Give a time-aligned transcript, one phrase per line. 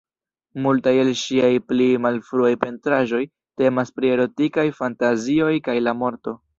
[0.65, 3.23] Multaj el ŝiaj pli malfruaj pentraĵoj
[3.63, 6.41] temas pri erotikaj fantazioj kaj la morto.